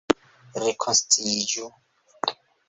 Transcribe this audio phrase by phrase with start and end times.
[0.63, 1.69] Rekonsciiĝu!